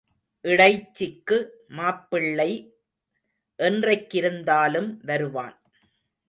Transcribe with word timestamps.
இடைச்சிக்கு 0.45 1.37
மாப்பிள்ளை 1.67 2.49
என்றைக்கிருந்தாலும் 3.59 4.89
வருவான். 5.05 5.57